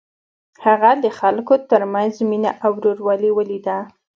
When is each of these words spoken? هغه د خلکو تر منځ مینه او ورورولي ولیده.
هغه 0.65 0.91
د 1.03 1.05
خلکو 1.19 1.53
تر 1.71 1.81
منځ 1.93 2.13
مینه 2.29 2.51
او 2.65 2.71
ورورولي 2.77 3.31
ولیده. 3.33 3.77